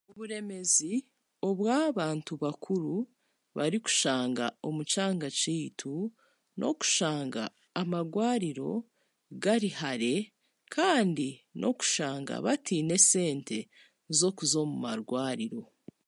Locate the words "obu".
1.47-1.63